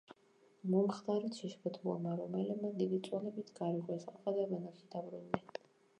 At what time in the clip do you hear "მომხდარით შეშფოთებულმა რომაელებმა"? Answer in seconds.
0.75-2.73